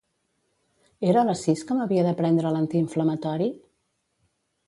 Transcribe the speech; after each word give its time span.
Era 1.09 1.19
a 1.21 1.25
les 1.27 1.43
sis 1.47 1.61
que 1.67 1.77
m'havia 1.81 2.07
de 2.09 2.15
prendre 2.21 2.55
l'antiinflamatori? 2.55 3.51